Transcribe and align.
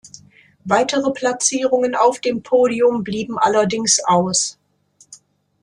Weitere 0.65 1.11
Platzierungen 1.11 1.93
auf 1.93 2.19
dem 2.19 2.41
Podium 2.41 3.03
blieben 3.03 3.37
allerdings 3.37 3.99
aus. 4.03 4.57